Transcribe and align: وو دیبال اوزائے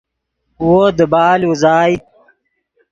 وو 0.67 0.77
دیبال 0.97 1.39
اوزائے 1.45 1.95